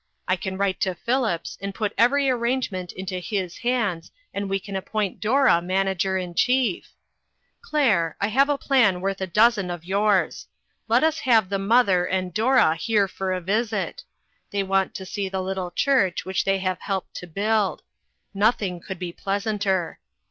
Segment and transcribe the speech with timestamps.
[0.27, 4.75] I can write to Phillips, and put every arrangement into his hands and we can
[4.75, 6.89] appoint Dora manager in chief."
[7.61, 10.47] Claire, I have a plan worth a dozen of yours.
[10.87, 14.01] Let us have the mother and Dora here for a visit.
[14.49, 17.83] They want to see the lit tle church which they have helped to build.
[18.33, 19.99] Nothing could be pleasanter.